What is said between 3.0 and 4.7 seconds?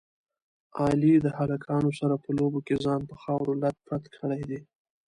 په خاورو لت پت کړی دی.